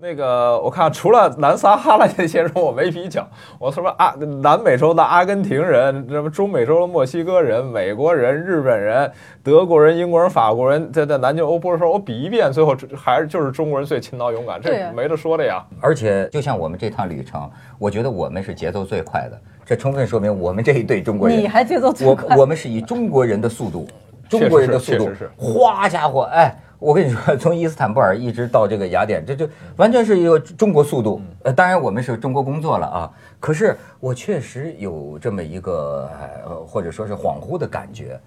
[0.00, 9.10] 那个我看除了南撒哈拉那些人我没比较，我什么阿南美洲的阿根廷人，什么中美洲的墨西哥人、美国人、日本人、
[9.42, 15.62] 德国人、英国人、法国人，在在南京欧波的时候，我比一遍，最后还是就是中国人最勤劳勇敢，这没得说的呀。
[15.78, 23.86] 而且就像我们这趟旅程，我觉得我们是节奏最快的，这充分说明我们这一队中国人，你还节奏最快，我我们是以中国人的速度，
[24.26, 26.56] 中国人的速度，哗家伙，哎。
[26.78, 31.20] 我跟你说，从伊斯坦布尔一直到这个雅典，这就完全是一个中国速度。
[31.42, 33.12] 呃，当然我们是中国工作了啊。
[33.40, 36.08] 可是我确实有这么一个，
[36.46, 38.18] 呃，或者说是恍惚的感觉，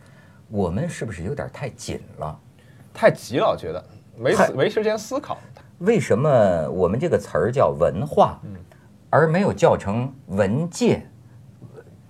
[0.49, 2.37] 我们是不是有点太紧了？
[2.93, 3.81] 太急了，我觉得
[4.17, 5.37] 没没时间思考。
[5.79, 8.37] 为什么我们这个词儿叫文化，
[9.09, 11.07] 而没有叫成文界？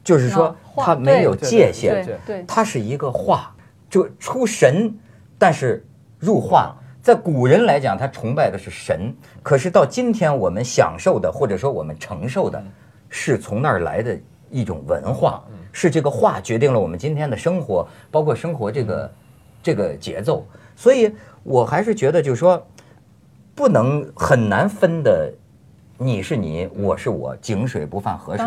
[0.04, 3.56] 就是说它没有界限，它是一个化，
[3.88, 4.92] 就出神，
[5.38, 5.86] 但是。
[6.22, 12.64] 入化，在古人来讲，他崇拜的是神；可是到今天，我们享受的，或者说我们承受的，
[13.10, 14.16] 是从那儿来的
[14.52, 19.12] 一种文化，是这个化决定了我们今天的生活，包括生活这个
[19.64, 20.46] 这个节奏。
[20.76, 22.64] 所以我还是觉得，就是说，
[23.56, 25.34] 不能很难分的，
[25.98, 28.46] 你是你，我是我，井水不犯河水。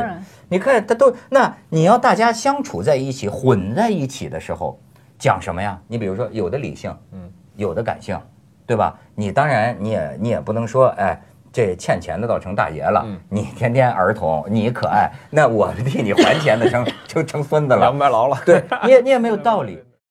[0.49, 4.79] 你看，他都那你要大家相处在一起，混在一起的时候，
[5.19, 5.81] 讲什么呀？
[5.89, 7.33] 你比如说，有的理性，嗯。
[7.57, 8.19] 有的感性，
[8.67, 8.97] 对吧？
[9.15, 11.21] 你当然你也你也不能说，哎，
[11.53, 13.07] 这欠钱的倒成大爷了。
[13.29, 18.37] 你天天儿童，你可爱，那我替你还钱的成 就成孙子了，白劳了。
[18.45, 19.83] 对，你也你也没有道理。